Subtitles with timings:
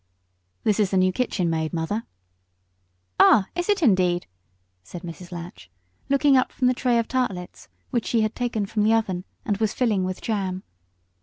[0.63, 2.05] "This is the new kitchen maid, mother."
[3.19, 4.25] "Ah, is it indeed?"
[4.81, 5.31] said Mrs.
[5.31, 5.69] Latch
[6.09, 9.57] looking up from the tray of tartlets which she had taken from the oven and
[9.57, 10.63] was filling with jam.